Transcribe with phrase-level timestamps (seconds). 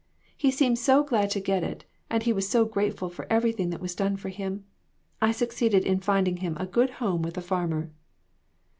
[0.35, 3.79] He seemed so glad to get it, and he was so grateful for everything that
[3.79, 4.65] was done for him.
[5.21, 7.91] I succeeded in finding him a good home with a farmer."